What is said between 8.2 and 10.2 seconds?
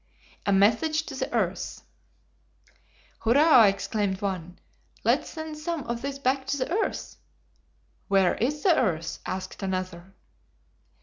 is the earth?" asked another.